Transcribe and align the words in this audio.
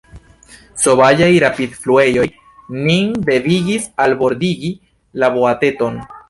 Sovaĝaj 0.83 1.27
rapidfluejoj 1.43 2.25
nin 2.87 3.13
devigis 3.29 3.87
albordigi 4.07 4.73
la 5.25 5.31
boateton. 5.37 6.03